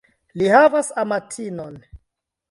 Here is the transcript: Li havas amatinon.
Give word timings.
Li 0.41 0.45
havas 0.53 0.89
amatinon. 1.01 1.75